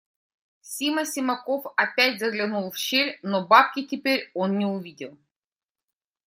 [0.63, 5.15] Сима Симаков опять заглянул в щель, но бабки теперь он не увидел.